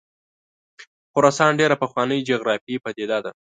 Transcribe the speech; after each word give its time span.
خراسان 1.11 1.51
ډېره 1.59 1.75
پخوانۍ 1.81 2.19
جغرافیایي 2.29 2.81
پدیده 2.83 3.17
ده. 3.23 3.31